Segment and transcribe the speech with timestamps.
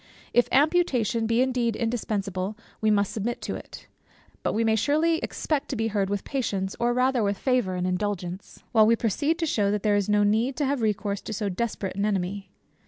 [0.33, 3.85] If amputation be indeed indispensable, we must submit to it;
[4.41, 7.85] but we may surely expect to be heard with patience, or rather with favour and
[7.85, 11.33] indulgence, while we proceed to shew that there is no need to have recourse to
[11.33, 12.49] so desperate an enemy.